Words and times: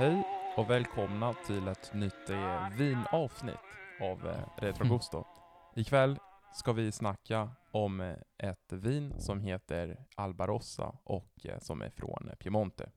Hej 0.00 0.22
och 0.56 0.70
välkomna 0.70 1.34
till 1.46 1.68
ett 1.68 1.94
nytt 1.94 2.30
eh, 2.30 2.70
vinavsnitt 2.78 3.54
av 4.00 4.28
eh, 4.28 4.62
Retro 4.62 4.88
Gusto. 4.88 5.24
Ikväll 5.76 6.18
ska 6.54 6.72
vi 6.72 6.92
snacka 6.92 7.50
om 7.70 8.00
eh, 8.00 8.14
ett 8.38 8.72
vin 8.72 9.14
som 9.18 9.40
heter 9.40 9.96
Albarossa 10.16 10.96
och 11.04 11.46
eh, 11.46 11.58
som 11.58 11.82
är 11.82 11.90
från 11.90 12.30
Piemonte. 12.38 12.90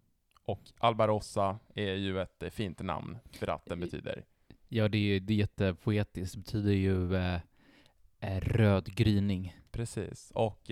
Och 0.44 0.62
Albarossa 0.78 1.60
är 1.76 1.94
ju 1.94 2.22
ett 2.22 2.44
eh, 2.44 2.50
fint 2.50 2.80
namn 2.80 3.18
för 3.32 3.48
att 3.48 3.66
den 3.66 3.80
betyder 3.80 4.26
Ja, 4.70 4.88
det 4.88 4.98
är, 4.98 5.20
det 5.20 5.34
är 5.34 5.38
jättepoetiskt. 5.38 6.36
Det 6.36 6.40
betyder 6.40 6.74
ju 6.74 7.16
eh, 7.16 8.40
röd 8.42 8.96
gryning. 8.96 9.58
Precis, 9.72 10.32
och 10.36 10.72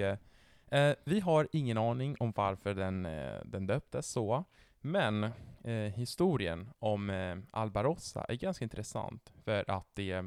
vi 1.04 1.20
har 1.20 1.48
ingen 1.52 1.77
aning 1.77 2.16
om 2.20 2.34
varför 2.35 2.73
den, 2.73 3.04
den 3.45 3.68
döptes 3.68 4.12
så, 4.12 4.45
men 4.81 5.23
eh, 5.63 5.73
historien 5.73 6.70
om 6.80 7.09
eh, 7.09 7.38
Albarossa 7.52 8.26
är 8.30 8.35
ganska 8.35 8.66
intressant 8.66 9.34
för 9.44 9.71
att 9.71 9.88
det, 9.95 10.26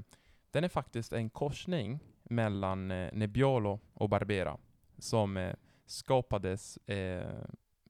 den 0.51 0.65
är 0.65 0.69
faktiskt 0.69 1.13
en 1.13 1.31
korsning 1.31 2.01
mellan 2.23 2.91
eh, 2.91 3.13
Nebbiolo 3.13 3.81
och 3.95 4.09
Barbera 4.09 4.59
som 4.99 5.37
eh, 5.37 5.55
skapades 5.87 6.77
eh, 6.77 7.45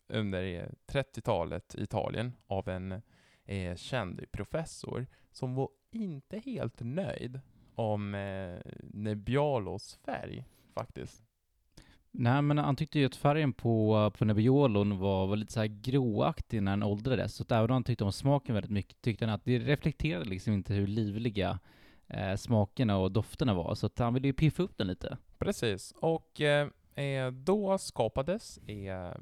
under 0.09 0.43
eh, 0.43 0.69
30-talet 0.87 1.75
i 1.75 1.83
Italien 1.83 2.33
av 2.47 2.69
en 2.69 3.03
eh, 3.45 3.77
känd 3.77 4.33
professor 4.33 5.07
som 5.33 5.55
var 5.55 5.69
inte 5.91 6.39
helt 6.39 6.81
nöjd 6.81 7.41
om 7.75 8.15
eh, 8.15 8.59
Nebbiolos 8.83 9.99
färg 10.05 10.45
faktiskt. 10.75 11.25
Nej, 12.17 12.43
men 12.43 12.59
han 12.59 12.77
tyckte 12.77 12.99
ju 12.99 13.07
att 13.07 13.17
färgen 13.17 13.53
på, 13.53 14.11
på 14.19 14.25
Nebbiolon 14.25 14.99
var, 14.99 15.27
var 15.27 15.37
lite 15.37 15.53
så 15.53 15.61
här 15.61 15.67
gråaktig 15.67 16.63
när 16.63 16.73
den 16.73 16.83
åldrades. 16.83 17.35
Så 17.35 17.43
att 17.43 17.53
även 17.53 17.65
om 17.65 17.71
han 17.71 17.85
tyckte 17.85 18.05
om 18.05 18.13
smaken 18.13 18.55
väldigt 18.55 18.71
mycket 18.71 19.01
tyckte 19.01 19.25
han 19.25 19.35
att 19.35 19.45
det 19.45 19.59
reflekterade 19.59 20.25
liksom 20.25 20.53
inte 20.53 20.75
hur 20.75 20.87
livliga 20.87 21.59
eh, 22.09 22.37
smakerna 22.37 22.99
och 22.99 23.13
dofterna 23.13 23.55
var. 23.55 23.75
Så 23.75 23.87
att 23.87 23.99
han 23.99 24.15
ville 24.15 24.27
ju 24.27 24.33
piffa 24.33 24.63
upp 24.63 24.79
den 24.79 24.87
lite. 24.87 25.17
Precis, 25.39 25.95
och 25.97 26.41
eh, 26.41 26.69
eh 26.95 27.31
då 27.31 27.79
skapades 27.79 28.59
eh, 28.59 29.13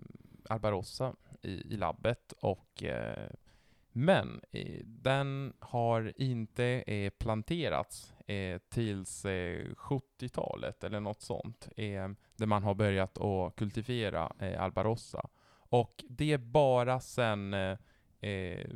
Albarossa 0.48 1.14
i, 1.42 1.50
i 1.50 1.76
labbet 1.76 2.32
och 2.40 2.82
eh, 2.82 3.30
men 3.92 4.40
eh, 4.50 4.80
den 4.84 5.52
har 5.58 6.12
inte 6.16 6.64
eh, 6.64 7.10
planterats 7.10 8.11
eh, 8.26 8.58
tills 8.68 9.24
eh, 9.24 9.66
70-talet 9.66 10.84
eller 10.84 11.00
något 11.00 11.22
sånt, 11.22 11.68
eh, 11.76 12.08
där 12.36 12.46
man 12.46 12.62
har 12.62 12.74
börjat 12.74 13.18
att 13.18 13.56
kultivera 13.56 14.32
eh, 14.38 14.62
Albarossa. 14.62 15.28
Och 15.54 16.04
det 16.08 16.32
är 16.32 16.38
bara 16.38 17.00
sedan 17.00 17.54
eh, 17.54 17.78
eh 18.20 18.66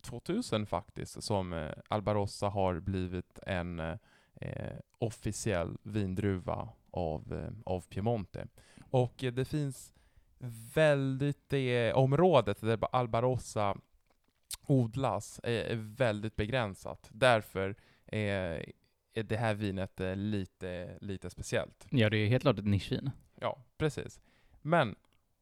2000 0.00 0.66
faktiskt 0.66 1.22
som 1.22 1.52
eh, 1.52 1.72
Albarossa 1.88 2.48
har 2.48 2.80
blivit 2.80 3.38
en 3.46 3.80
eh, 3.80 3.96
eh, 4.34 4.78
officiell 4.98 5.76
vindruva 5.82 6.68
av, 6.90 7.32
eh, 7.32 7.52
av 7.64 7.80
Piemonte. 7.80 8.46
Och 8.90 9.24
eh, 9.24 9.32
det 9.32 9.44
finns 9.44 9.94
väldigt, 10.74 11.48
det 11.48 11.92
området 11.92 12.60
där 12.60 12.78
Albarossa 12.92 13.76
odlas 14.66 15.40
är 15.42 15.76
väldigt 15.76 16.36
begränsat. 16.36 17.08
Därför 17.12 17.76
är, 18.12 18.72
är 19.14 19.22
det 19.22 19.36
här 19.36 19.54
vinet 19.54 20.00
eh, 20.00 20.16
lite, 20.16 20.98
lite 21.00 21.30
speciellt. 21.30 21.86
Ja, 21.90 22.10
det 22.10 22.16
är 22.16 22.28
helt 22.28 22.42
klart 22.42 22.58
ett 22.58 22.64
nischvin. 22.66 23.10
Ja, 23.40 23.64
precis. 23.78 24.20
Men 24.62 24.94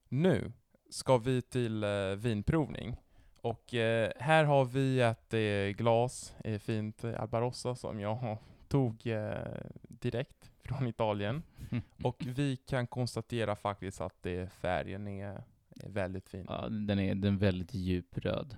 nu 0.09 0.53
ska 0.91 1.19
vi 1.19 1.43
till 1.43 1.85
eh, 1.85 1.91
vinprovning. 2.17 2.97
Och 3.41 3.75
eh, 3.75 4.13
här 4.17 4.45
har 4.45 4.65
vi 4.65 5.01
ett 5.01 5.35
eh, 5.35 5.77
glas, 5.77 6.35
eh, 6.45 6.59
fint 6.59 7.05
eh, 7.05 7.21
Albarossa 7.21 7.75
som 7.75 8.01
jag 8.01 8.39
tog 8.69 9.07
eh, 9.07 9.61
direkt 9.89 10.51
från 10.63 10.87
Italien. 10.87 11.43
Och 12.03 12.23
vi 12.27 12.57
kan 12.57 12.87
konstatera 12.87 13.57
faktiskt 13.57 14.01
att 14.01 14.27
färgen 14.51 15.09
är, 15.09 15.45
är 15.81 15.89
väldigt 15.89 16.29
fin. 16.29 16.47
Ja, 16.49 16.69
den 16.69 16.99
är, 16.99 17.15
den 17.15 17.35
är 17.35 17.39
väldigt 17.39 17.75
djupröd. 17.75 18.57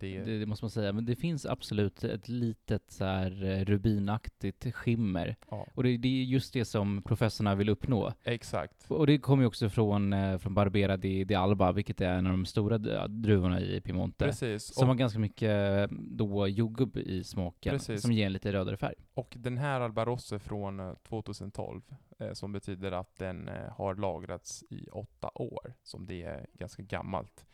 Det, 0.00 0.18
Det, 0.24 0.38
det 0.38 0.46
måste 0.46 0.64
man 0.64 0.70
säga. 0.70 0.92
Men 0.92 1.04
det 1.04 1.16
finns 1.16 1.46
absolut 1.46 2.04
ett 2.04 2.28
litet 2.28 2.82
så 2.90 3.04
här 3.04 3.44
eh, 3.44 3.64
rubinaktigt 3.64 4.74
skimmer. 4.74 5.36
ja, 5.50 5.66
Och 5.74 5.82
det, 5.82 5.96
det 5.96 6.08
är 6.08 6.24
just 6.24 6.52
det 6.52 6.64
som 6.64 7.02
professorerna 7.02 7.54
vill 7.54 7.68
uppnå. 7.68 8.12
exakt. 8.24 8.90
Och 8.90 9.06
det 9.06 9.18
kommer 9.18 9.42
ju 9.42 9.46
också 9.46 9.68
från, 9.68 10.12
eh, 10.12 10.38
från 10.38 10.54
Barbera 10.54 10.96
di, 10.96 11.24
di 11.24 11.34
Alba, 11.34 11.72
vilket 11.72 12.00
är 12.00 12.12
en 12.12 12.26
av 12.26 12.32
de 12.32 12.46
stora 12.46 12.78
druvorna 13.08 13.60
i 13.60 13.80
Piemonte. 13.80 14.24
Precis. 14.24 14.74
Som 14.74 14.86
har 14.88 14.94
Och, 14.94 14.98
ganska 14.98 15.18
mycket 15.18 15.90
eh, 15.90 15.96
då 16.00 16.48
jordgubb 16.48 16.96
i 16.96 17.24
smaken, 17.24 17.72
Precis. 17.72 18.02
som 18.02 18.12
ger 18.12 18.26
en 18.26 18.32
lite 18.32 18.52
rödare 18.52 18.76
färg. 18.76 18.94
och 19.14 19.34
den 19.38 19.58
här 19.58 19.80
Albarossa 19.80 20.34
är 20.34 20.38
från 20.38 20.80
eh, 20.80 20.92
2012, 21.08 21.80
eh, 22.18 22.32
som 22.32 22.52
betyder 22.52 22.92
att 22.92 23.16
den 23.18 23.50
har 23.72 23.94
lagrats 23.94 24.64
i 24.70 24.88
åtta 24.92 25.30
år, 25.34 25.74
som 25.82 26.06
det 26.06 26.22
är 26.22 26.46
ganska 26.54 26.82
gammalt. 26.82 27.44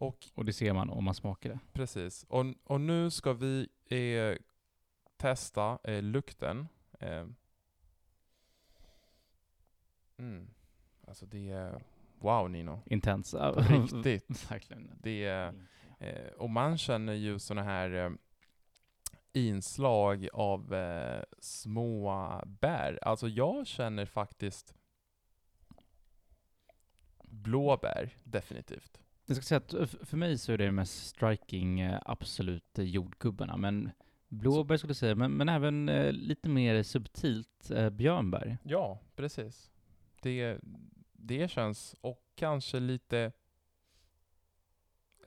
Och 0.00 0.28
Och 0.34 0.44
det 0.44 0.52
ser 0.52 0.72
man 0.72 0.90
om 0.90 1.04
man 1.04 1.14
smakar 1.14 1.50
det. 1.50 1.58
Precis. 1.72 2.24
Och, 2.28 2.46
och 2.64 2.80
nu 2.80 3.10
ska 3.10 3.32
vi 3.32 3.68
eh, 3.86 4.36
testa 5.16 5.78
eh, 5.84 6.02
lukten. 6.02 6.68
Eh. 7.00 7.26
Mm. 10.16 10.50
Alltså 11.06 11.26
det 11.26 11.50
är... 11.50 11.82
Wow 12.18 12.50
Nino. 12.50 12.82
Intens. 12.86 13.34
Riktigt. 13.56 14.50
Verkligen. 14.50 14.90
Det 15.02 15.24
är, 15.24 15.54
eh, 15.98 16.32
och 16.38 16.50
man 16.50 16.78
känner 16.78 17.12
ju 17.12 17.38
såna 17.38 17.62
här 17.62 17.90
eh, 17.90 18.10
inslag 19.32 20.28
av 20.32 20.74
eh, 20.74 21.22
små 21.38 22.42
bär. 22.46 22.98
Alltså 23.02 23.28
jag 23.28 23.66
känner 23.66 24.06
faktiskt 24.06 24.74
blåbär, 27.24 28.16
definitivt. 28.24 29.00
Jag 29.30 29.36
ska 29.36 29.42
säga 29.44 29.58
att 29.58 29.74
f- 29.74 29.96
för 30.02 30.16
mig 30.16 30.38
så 30.38 30.52
är 30.52 30.58
det 30.58 30.72
mest 30.72 31.06
striking 31.06 31.80
eh, 31.80 32.00
absolut 32.06 32.78
eh, 32.78 32.84
jordgubbarna, 32.84 33.56
men 33.56 33.90
blåbär 34.28 34.76
skulle 34.76 34.90
jag 34.90 34.96
säga, 34.96 35.14
men, 35.14 35.32
men 35.32 35.48
även 35.48 35.88
eh, 35.88 36.12
lite 36.12 36.48
mer 36.48 36.82
subtilt 36.82 37.70
eh, 37.70 37.90
björnbär. 37.90 38.58
Ja, 38.64 39.00
precis. 39.16 39.70
Det, 40.22 40.58
det 41.12 41.50
känns, 41.50 41.94
och 42.00 42.22
kanske 42.34 42.80
lite, 42.80 43.32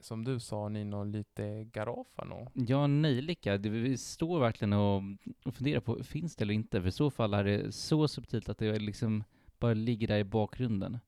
som 0.00 0.24
du 0.24 0.40
sa 0.40 0.68
Nino, 0.68 1.04
lite 1.04 1.64
Garofano. 1.64 2.50
Ja, 2.54 2.86
nejlika. 2.86 3.58
Det, 3.58 3.68
vi 3.68 3.96
står 3.98 4.40
verkligen 4.40 4.72
och, 4.72 5.02
och 5.44 5.54
funderar 5.54 5.80
på, 5.80 6.04
finns 6.04 6.36
det 6.36 6.42
eller 6.44 6.54
inte? 6.54 6.80
För 6.80 6.88
i 6.88 6.92
så 6.92 7.10
fall 7.10 7.34
är 7.34 7.44
det 7.44 7.72
så 7.72 8.08
subtilt 8.08 8.48
att 8.48 8.58
det 8.58 8.78
liksom 8.78 9.24
bara 9.58 9.74
ligger 9.74 10.06
där 10.08 10.18
i 10.18 10.24
bakgrunden. 10.24 10.98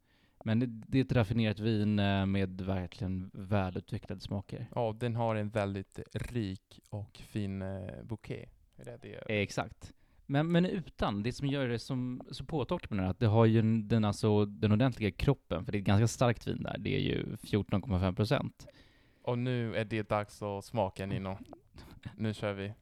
Men 0.47 0.59
det, 0.59 0.67
det 0.67 0.99
är 0.99 1.05
ett 1.05 1.13
raffinerat 1.13 1.59
vin 1.61 1.99
eh, 1.99 2.27
med 2.27 2.61
verkligen 2.61 3.31
välutvecklade 3.35 4.21
smaker. 4.21 4.67
Ja, 4.75 4.97
den 5.01 5.17
har 5.17 5.37
en 5.37 5.49
väldigt 5.49 5.99
rik 6.15 6.81
och 6.91 7.17
fin 7.17 7.63
eh, 7.63 8.03
bouquet. 8.05 8.51
Är 8.77 8.85
det 8.85 8.99
det? 9.03 9.43
Exakt. 9.43 9.93
Men, 10.27 10.53
men 10.53 10.67
utan, 10.67 11.23
det 11.23 11.33
som 11.33 11.47
gör 11.49 11.69
det 11.69 11.79
som, 11.79 12.23
så 12.31 12.45
påtagligt 12.45 12.91
med 12.91 12.99
den 12.99 13.05
här, 13.05 13.11
att 13.11 13.19
det 13.21 13.27
har 13.27 13.45
ju 13.45 13.59
en- 13.59 13.89
den, 13.89 14.05
alltså, 14.05 14.45
den 14.45 14.73
ordentliga 14.73 15.11
kroppen, 15.11 15.65
för 15.65 15.73
det 15.73 15.79
är 15.79 15.81
ett 15.81 15.87
ganska 15.87 16.09
starkt 16.09 16.47
vin 16.47 16.63
där, 16.63 16.77
det 16.79 16.97
är 16.97 17.01
ju 17.01 17.25
14,5 17.37 18.15
procent. 18.15 18.67
Och 19.23 19.39
nu 19.39 19.75
är 19.77 19.85
det 19.85 20.09
dags 20.09 20.43
att 20.43 20.65
smaka 20.65 21.07
Nino. 21.07 21.39
Nu 22.17 22.35
kör 22.35 22.53
vi. 22.53 22.73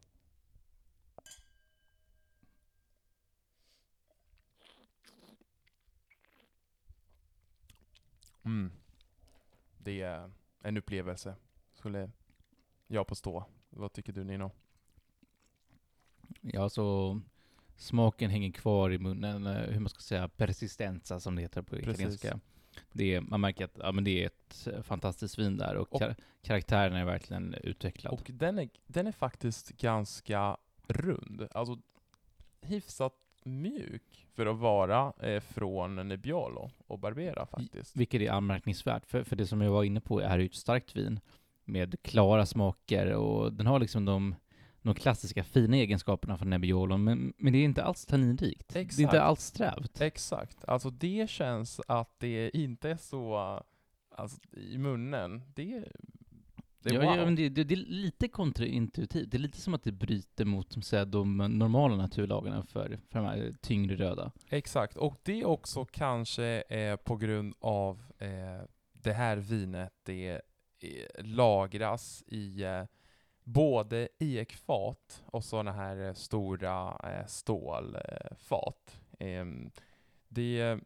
Mm. 8.44 8.70
Det 9.78 10.00
är 10.02 10.30
en 10.62 10.76
upplevelse, 10.76 11.34
skulle 11.74 12.10
jag 12.86 13.06
påstå. 13.06 13.44
Vad 13.70 13.92
tycker 13.92 14.12
du 14.12 14.24
Nino? 14.24 14.50
Ja, 16.40 16.68
så 16.68 17.20
smaken 17.76 18.30
hänger 18.30 18.50
kvar 18.52 18.90
i 18.90 18.98
munnen, 18.98 19.46
eh, 19.46 19.52
hur 19.70 19.80
man 19.80 19.88
ska 19.88 20.00
säga, 20.00 20.28
persistenza 20.28 21.20
som 21.20 21.36
det 21.36 21.42
heter 21.42 21.62
på 21.62 21.78
italienska. 21.78 22.40
Det 22.92 23.14
är, 23.14 23.20
man 23.20 23.40
märker 23.40 23.64
att 23.64 23.78
ja, 23.78 23.92
men 23.92 24.04
det 24.04 24.22
är 24.22 24.26
ett 24.26 24.66
eh, 24.66 24.82
fantastiskt 24.82 25.38
vin 25.38 25.56
där 25.56 25.74
och, 25.76 25.92
Och- 25.94 26.00
kar- 26.02 26.16
karaktären 26.42 26.96
är 26.96 27.04
verkligen 27.04 27.54
utvecklad. 27.54 28.12
Och 28.12 28.30
den 28.34 28.58
är, 28.58 28.68
den 28.86 29.06
är 29.06 29.12
faktiskt 29.12 29.68
ganska 29.70 30.56
rund. 30.88 31.48
Alltså 31.50 31.78
hyfsat 32.60 33.14
mjuk 33.44 34.26
för 34.34 34.46
att 34.46 34.58
vara 34.58 35.12
eh, 35.20 35.40
från 35.40 36.08
Nebbiolo 36.08 36.70
och 36.86 36.98
Barbera 36.98 37.46
faktiskt. 37.46 37.96
Vilket 37.96 38.20
är 38.20 38.30
anmärkningsvärt, 38.30 39.06
för, 39.06 39.24
för 39.24 39.36
det 39.36 39.46
som 39.46 39.60
jag 39.60 39.70
var 39.70 39.84
inne 39.84 40.00
på 40.00 40.20
är 40.20 40.38
ju 40.38 40.46
ett 40.46 40.54
starkt 40.54 40.96
vin 40.96 41.20
med 41.64 42.02
klara 42.02 42.46
smaker 42.46 43.12
och 43.12 43.52
den 43.52 43.66
har 43.66 43.78
liksom 43.78 44.04
de, 44.04 44.34
de 44.82 44.94
klassiska 44.94 45.44
fina 45.44 45.76
egenskaperna 45.76 46.38
från 46.38 46.50
Nebbiolo, 46.50 46.96
men, 46.96 47.32
men 47.38 47.52
det 47.52 47.58
är 47.58 47.64
inte 47.64 47.84
alls 47.84 48.06
tanninrikt. 48.06 48.68
Det 48.68 48.78
är 48.78 48.82
Exakt. 48.82 49.00
inte 49.00 49.22
alls 49.22 49.40
strävt. 49.40 50.00
Exakt. 50.00 50.64
Alltså 50.64 50.90
det 50.90 51.30
känns 51.30 51.80
att 51.88 52.14
det 52.18 52.50
inte 52.56 52.90
är 52.90 52.96
så 52.96 53.62
alltså, 54.16 54.40
i 54.52 54.78
munnen. 54.78 55.42
Det, 55.54 55.84
Det 56.84 56.90
är 56.90 56.94
ja, 56.94 57.00
wow. 57.00 57.18
ja, 57.18 57.24
men 57.24 57.34
det, 57.34 57.48
det, 57.48 57.64
det 57.64 57.74
är 57.74 57.76
lite 57.76 58.28
kontraintuitivt. 58.28 59.30
Det 59.30 59.36
är 59.36 59.38
lite 59.38 59.60
som 59.60 59.74
att 59.74 59.82
det 59.82 59.92
bryter 59.92 60.44
mot 60.44 60.72
som 60.72 60.82
säger, 60.82 61.04
de 61.04 61.36
normala 61.36 61.96
naturlagarna 61.96 62.62
för, 62.62 62.98
för 63.10 63.18
de 63.18 63.24
här 63.24 63.54
tyngre 63.60 63.96
röda. 63.96 64.32
Exakt, 64.48 64.96
och 64.96 65.20
det 65.22 65.44
också 65.44 65.84
kanske 65.84 66.62
är 66.68 66.96
på 66.96 67.16
grund 67.16 67.54
av 67.60 68.02
eh, 68.18 68.68
det 68.92 69.12
här 69.12 69.36
vinet, 69.36 69.92
det 70.02 70.30
eh, 70.30 71.24
lagras 71.24 72.24
i 72.26 72.62
eh, 72.62 72.84
både 73.44 74.08
ekfat 74.18 75.22
och 75.26 75.44
sådana 75.44 75.72
här 75.72 76.06
eh, 76.06 76.14
stora 76.14 77.00
eh, 77.04 77.26
stålfat. 77.26 79.00
Ehm, 79.18 79.70
det 80.28 80.60
är 80.60 80.80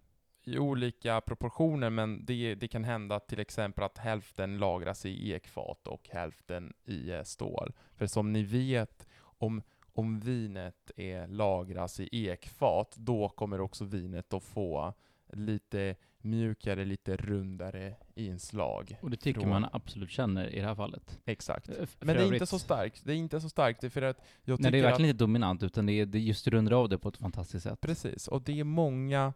i 0.55 0.59
olika 0.59 1.21
proportioner, 1.21 1.91
men 1.91 2.25
det, 2.25 2.55
det 2.55 2.69
kan 2.69 2.85
hända 2.85 3.21
till 3.21 3.41
exempel 3.41 3.85
att 3.85 3.99
hälften 3.99 4.59
lagras 4.59 5.07
i 5.07 5.33
ekfat 5.33 5.87
och 5.89 6.09
hälften 6.09 6.73
i 6.85 7.11
eh, 7.11 7.23
stål. 7.23 7.73
För 7.97 8.07
som 8.07 8.33
ni 8.33 8.43
vet, 8.43 9.07
om, 9.21 9.63
om 9.93 10.21
vinet 10.21 10.91
är, 10.97 11.27
lagras 11.27 12.01
i 12.01 12.09
ekfat, 12.29 12.97
då 12.97 13.29
kommer 13.29 13.61
också 13.61 13.85
vinet 13.85 14.33
att 14.35 14.43
få 14.45 14.95
lite 15.33 15.97
mjukare, 16.21 16.85
lite 16.85 17.17
rundare 17.17 17.95
inslag. 18.15 18.97
Och 19.03 19.11
det 19.11 19.17
tycker 19.17 19.41
Från- 19.41 19.51
man 19.51 19.67
absolut 19.73 20.11
känner 20.11 20.49
i 20.49 20.61
det 20.61 20.67
här 20.67 20.75
fallet. 20.75 21.19
Exakt. 21.25 21.69
F- 21.83 21.97
Men 22.01 22.17
det 22.17 22.23
är 22.23 22.33
inte 22.33 22.47
så 22.47 22.59
starkt. 22.59 23.03
Det 23.05 23.13
är 23.13 23.17
inte 23.17 23.41
så 23.41 23.49
starkt, 23.49 23.93
för 23.93 24.03
att 24.03 24.25
jag 24.45 24.61
Nej, 24.61 24.73
det 24.73 24.79
är 24.79 24.83
verkligen 24.83 25.11
att, 25.11 25.15
inte 25.15 25.25
dominant, 25.25 25.63
utan 25.63 25.87
det 25.87 25.93
är, 25.93 26.07
det 26.07 26.19
just 26.19 26.47
rundar 26.49 26.73
av 26.73 26.89
det 26.89 26.99
på 26.99 27.09
ett 27.09 27.17
fantastiskt 27.17 27.63
sätt. 27.63 27.81
Precis, 27.81 28.29
och 28.29 28.43
det 28.43 28.61
är 28.61 28.65
många 28.65 29.33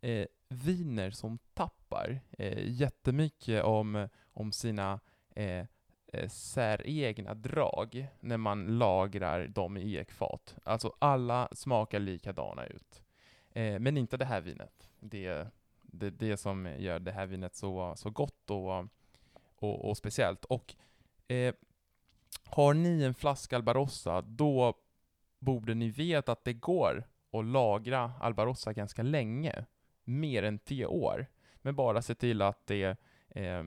eh, 0.00 0.26
viner 0.48 1.10
som 1.10 1.38
tappar 1.54 2.20
eh, 2.38 2.70
jättemycket 2.70 3.64
om, 3.64 4.08
om 4.32 4.52
sina 4.52 5.00
eh, 5.34 5.66
eh, 6.06 6.28
säregna 6.28 7.34
drag 7.34 8.06
när 8.20 8.36
man 8.36 8.78
lagrar 8.78 9.46
dem 9.46 9.76
i 9.76 9.96
ekfat. 9.96 10.56
Alltså 10.64 10.94
alla 10.98 11.48
smakar 11.52 11.98
likadana 11.98 12.66
ut. 12.66 13.02
Eh, 13.52 13.78
men 13.78 13.96
inte 13.96 14.16
det 14.16 14.24
här 14.24 14.40
vinet. 14.40 14.90
Det 15.00 15.26
är 15.26 15.50
det, 15.82 16.10
det 16.10 16.36
som 16.36 16.74
gör 16.78 16.98
det 16.98 17.12
här 17.12 17.26
vinet 17.26 17.54
så, 17.54 17.92
så 17.96 18.10
gott 18.10 18.50
och, 18.50 18.86
och, 19.56 19.88
och 19.88 19.96
speciellt. 19.96 20.44
Och 20.44 20.74
eh, 21.28 21.54
har 22.44 22.74
ni 22.74 23.02
en 23.02 23.14
flaska 23.14 23.56
Albarossa, 23.56 24.20
då 24.20 24.74
borde 25.38 25.74
ni 25.74 25.88
veta 25.88 26.32
att 26.32 26.44
det 26.44 26.52
går 26.52 27.04
att 27.32 27.44
lagra 27.44 28.12
Albarossa 28.20 28.72
ganska 28.72 29.02
länge. 29.02 29.64
Mer 30.10 30.42
än 30.42 30.58
tio 30.58 30.86
år. 30.86 31.26
Men 31.62 31.74
bara 31.74 32.02
se 32.02 32.14
till 32.14 32.42
att 32.42 32.66
det 32.66 32.96
eh, 33.28 33.64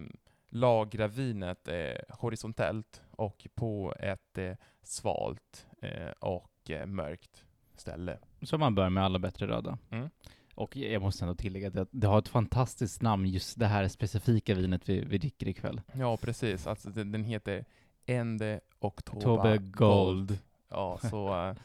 lagra 0.49 1.07
vinet 1.07 1.67
eh, 1.67 1.75
horisontellt 2.09 3.01
och 3.11 3.47
på 3.55 3.93
ett 3.99 4.37
eh, 4.37 4.53
svalt 4.81 5.67
eh, 5.81 6.11
och 6.19 6.69
eh, 6.69 6.85
mörkt 6.85 7.43
ställe. 7.75 8.17
Som 8.41 8.59
man 8.59 8.75
bör 8.75 8.89
med 8.89 9.03
alla 9.03 9.19
bättre 9.19 9.47
röda. 9.47 9.77
Mm. 9.91 10.09
Och 10.55 10.75
jag 10.77 11.01
måste 11.01 11.23
ändå 11.25 11.35
tillägga 11.35 11.81
att 11.81 11.87
det- 11.91 12.07
har 12.07 12.19
ett 12.19 12.27
fantastiskt 12.27 13.01
namn, 13.01 13.25
just 13.25 13.59
det 13.59 13.65
här 13.67 13.87
specifika 13.87 14.53
vinet 14.55 14.89
vi, 14.89 14.99
vi 15.05 15.17
dricker 15.17 15.47
ikväll. 15.47 15.81
Ja, 15.93 16.17
precis. 16.17 16.67
Alltså, 16.67 16.89
den, 16.89 17.11
den 17.11 17.23
heter 17.23 17.65
Ende 18.05 18.59
Oktober 18.79 19.21
Tobe 19.21 19.57
Gold. 19.57 20.37
Ja, 20.69 20.99
så, 21.09 21.27
eh, 21.47 21.55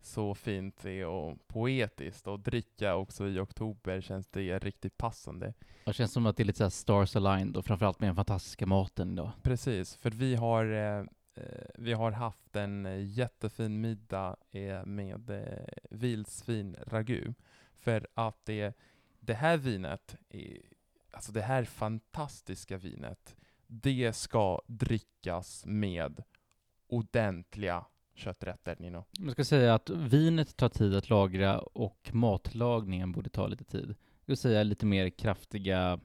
så 0.00 0.34
fint 0.34 0.82
det 0.82 1.04
och 1.04 1.48
poetiskt. 1.48 2.26
Och 2.26 2.40
dricka 2.40 2.96
också 2.96 3.28
i 3.28 3.38
oktober 3.38 4.00
känns 4.00 4.28
det 4.28 4.58
riktigt 4.58 4.98
passande. 4.98 5.54
Det 5.84 5.92
känns 5.92 6.12
som 6.12 6.26
att 6.26 6.36
det 6.36 6.42
är 6.42 6.44
lite 6.44 6.56
så 6.56 6.64
här 6.64 6.70
stars 6.70 7.16
aligned 7.16 7.56
och 7.56 7.64
framförallt 7.64 8.00
med 8.00 8.08
den 8.08 8.16
fantastiska 8.16 8.66
maten 8.66 9.12
idag. 9.12 9.30
Precis, 9.42 9.96
för 9.96 10.10
vi 10.10 10.34
har, 10.34 10.64
eh, 10.64 11.04
eh, 11.34 11.66
vi 11.74 11.92
har 11.92 12.12
haft 12.12 12.56
en 12.56 13.06
jättefin 13.08 13.80
middag 13.80 14.36
eh, 14.50 14.84
med 14.84 15.30
eh, 15.30 15.66
vildsvin 15.90 16.76
ragu. 16.86 17.34
För 17.74 18.06
att 18.14 18.44
det, 18.44 18.76
det 19.20 19.34
här 19.34 19.56
vinet, 19.56 20.16
är, 20.28 20.58
alltså 21.10 21.32
det 21.32 21.42
här 21.42 21.64
fantastiska 21.64 22.76
vinet, 22.76 23.36
det 23.66 24.12
ska 24.12 24.60
drickas 24.66 25.66
med 25.66 26.22
ordentliga 26.88 27.84
kötträtter, 28.16 28.76
Nino. 28.78 29.04
Jag 29.18 29.32
ska 29.32 29.44
säga 29.44 29.74
att 29.74 29.90
vinet 29.90 30.56
tar 30.56 30.68
tid 30.68 30.94
att 30.94 31.10
lagra 31.10 31.58
och 31.58 32.10
matlagningen 32.12 33.12
borde 33.12 33.30
ta 33.30 33.46
lite 33.46 33.64
tid. 33.64 33.88
Jag 33.88 34.22
skulle 34.22 34.36
säga 34.36 34.62
lite 34.62 34.86
mer 34.86 35.10
kraftiga 35.10 36.00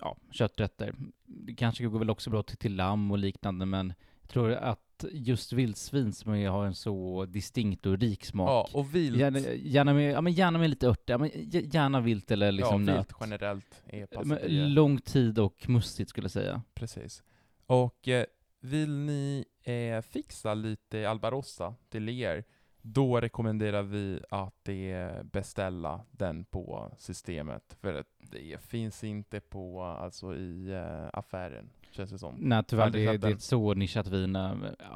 ja, 0.00 0.16
kötträtter. 0.30 0.94
Det 1.24 1.54
kanske 1.54 1.84
går 1.84 1.98
väl 1.98 2.10
också 2.10 2.30
bra 2.30 2.42
till, 2.42 2.56
till 2.56 2.76
lamm 2.76 3.10
och 3.10 3.18
liknande, 3.18 3.66
men 3.66 3.92
jag 4.20 4.30
tror 4.30 4.52
att 4.52 5.04
just 5.12 5.52
vildsvin 5.52 6.12
som 6.12 6.32
har 6.32 6.66
en 6.66 6.74
så 6.74 7.24
distinkt 7.24 7.86
och 7.86 7.98
rik 7.98 8.24
smak. 8.24 8.48
Ja, 8.48 8.78
och 8.78 8.94
vilt, 8.94 9.16
Gärna, 9.16 9.38
gärna, 9.40 9.94
med, 9.94 10.12
ja, 10.12 10.20
men 10.20 10.32
gärna 10.32 10.58
med 10.58 10.70
lite 10.70 10.88
örter, 10.88 11.14
ja, 11.14 11.18
men 11.18 11.30
gärna 11.72 12.00
vilt 12.00 12.30
eller 12.30 12.52
liksom 12.52 12.88
ja, 12.88 12.94
nöt. 12.94 12.98
vilt 12.98 13.16
generellt 13.20 13.82
är 13.86 14.24
Men 14.24 14.74
lång 14.74 14.98
tid 14.98 15.38
och 15.38 15.68
mustigt 15.68 16.10
skulle 16.10 16.24
jag 16.24 16.30
säga. 16.30 16.62
Precis. 16.74 17.22
Och 17.66 18.08
eh, 18.08 18.24
vill 18.60 18.90
ni 18.98 19.44
eh, 19.62 20.00
fixa 20.00 20.54
lite 20.54 21.10
Albarossa 21.10 21.74
till 21.88 22.08
er, 22.08 22.44
då 22.82 23.20
rekommenderar 23.20 23.82
vi 23.82 24.20
att 24.30 24.68
eh, 24.68 25.22
beställa 25.22 26.00
den 26.10 26.44
på 26.44 26.92
systemet. 26.98 27.76
För 27.80 27.94
att 27.94 28.06
det 28.18 28.60
finns 28.62 29.04
inte 29.04 29.40
på, 29.40 29.82
alltså 29.82 30.34
i 30.36 30.70
eh, 30.72 31.08
affären, 31.12 31.70
känns 31.90 32.10
det 32.10 32.18
som. 32.18 32.34
Nej 32.38 32.64
tyvärr, 32.68 32.90
det, 32.90 33.16
det 33.16 33.28
är 33.28 33.32
ett 33.34 33.42
så 33.42 33.74
nischat 33.74 34.06
vin. 34.06 34.36
eh, 34.36 34.52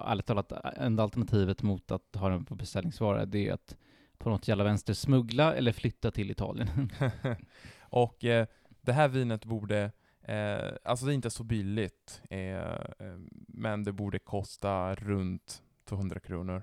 Ärligt 0.06 0.26
talat, 0.26 0.53
enda 0.76 1.03
alternativet 1.03 1.62
mot 1.62 1.91
att 1.91 2.14
ha 2.17 2.29
den 2.29 2.44
på 2.44 2.55
beställningsvara, 2.55 3.26
det 3.26 3.49
är 3.49 3.53
att 3.53 3.76
på 4.19 4.31
något 4.31 4.49
jävla 4.49 4.64
vänster 4.64 4.94
smuggla 4.94 5.55
eller 5.55 5.73
flytta 5.73 6.11
till 6.11 6.31
Italien. 6.31 6.91
och 7.81 8.25
eh, 8.25 8.47
det 8.81 8.93
här 8.93 9.09
vinet 9.09 9.44
borde, 9.44 9.93
eh, 10.22 10.72
alltså 10.84 11.06
det 11.06 11.12
är 11.12 11.14
inte 11.14 11.30
så 11.30 11.44
billigt, 11.44 12.22
eh, 12.30 12.56
eh 12.58 13.19
men 13.48 13.84
det 13.84 13.92
borde 13.92 14.19
kosta 14.19 14.94
runt 14.94 15.62
200 15.84 16.20
kronor 16.20 16.62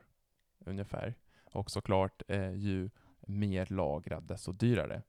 ungefär. 0.66 1.16
Och 1.54 1.72
såklart, 1.72 2.22
eh, 2.28 2.54
ju 2.54 2.90
mer 3.28 3.68
lagrad 3.70 4.24
desto 4.24 4.52
dyrare. 4.52 5.02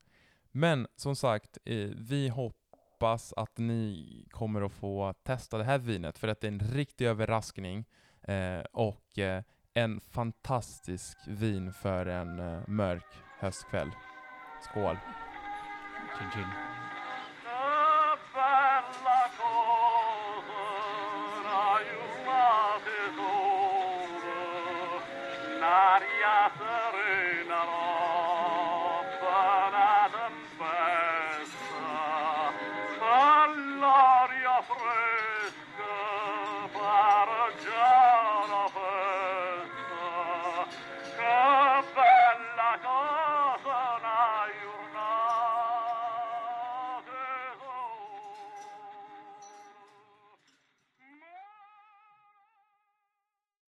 Men 0.50 0.86
som 0.96 1.16
sagt, 1.16 1.58
eh, 1.64 1.90
vi 1.96 2.28
hoppas 2.28 3.32
att 3.32 3.58
ni 3.58 4.26
kommer 4.30 4.62
att 4.62 4.72
få 4.72 5.14
testa 5.22 5.58
det 5.58 5.64
här 5.64 5.78
vinet 5.78 6.18
för 6.18 6.28
att 6.28 6.40
det 6.40 6.46
är 6.46 6.52
en 6.52 6.60
riktig 6.60 7.06
överraskning 7.06 7.84
eh, 8.22 8.60
och 8.72 9.18
eh, 9.18 9.42
en 9.74 10.00
fantastisk 10.00 11.18
vin 11.26 11.72
för 11.72 12.06
en 12.06 12.38
eh, 12.38 12.68
mörk 12.68 13.06
höstkväll. 13.38 13.90
Skål! 14.62 14.96
Chin 16.18 16.30
chin. 16.34 16.79
Awesome. 26.58 26.79